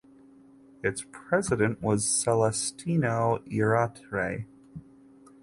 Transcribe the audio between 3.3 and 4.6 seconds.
Iriarte.